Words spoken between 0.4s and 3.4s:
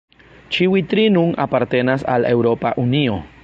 Ĉiuj tri nun apartenas al Eŭropa Unio.